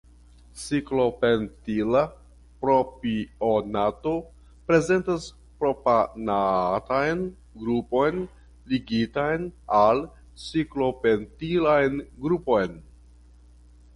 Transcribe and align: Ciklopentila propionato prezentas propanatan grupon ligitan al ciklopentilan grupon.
Ciklopentila 0.59 1.99
propionato 2.63 4.13
prezentas 4.71 5.27
propanatan 5.59 7.21
grupon 7.65 8.25
ligitan 8.73 9.45
al 9.83 10.03
ciklopentilan 10.47 12.01
grupon. 12.25 12.81